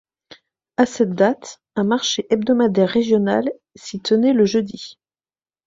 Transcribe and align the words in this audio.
À 0.77 0.87
cette 0.87 1.13
date, 1.13 1.61
un 1.75 1.83
marché 1.83 2.25
hebdomadaire 2.31 2.89
régional 2.89 3.51
s'y 3.75 3.99
tenait 3.99 4.33
le 4.33 4.45
jeudi. 4.45 4.97